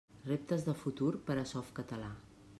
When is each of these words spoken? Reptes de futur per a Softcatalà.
Reptes 0.29 0.63
de 0.69 0.75
futur 0.79 1.11
per 1.29 1.37
a 1.43 1.47
Softcatalà. 1.53 2.11